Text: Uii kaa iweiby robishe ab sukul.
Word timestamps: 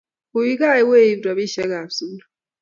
Uii 0.37 0.55
kaa 0.59 0.79
iweiby 0.81 1.23
robishe 1.25 1.63
ab 1.79 1.89
sukul. 1.97 2.21